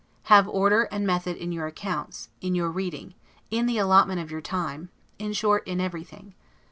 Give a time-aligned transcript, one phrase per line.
[0.23, 3.13] Have order and method in your accounts, in your reading,
[3.51, 4.89] in the allotment of your time;
[5.19, 6.33] in short, in everything.